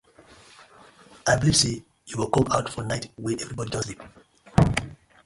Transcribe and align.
I 1.31 1.35
belive 1.41 1.59
say 1.61 1.75
yu 2.09 2.15
go 2.19 2.25
com 2.33 2.45
out 2.57 2.67
for 2.73 2.83
night 2.91 3.05
wen 3.23 3.37
everibodi 3.43 3.73
don 3.75 3.83
sleep. 3.85 4.01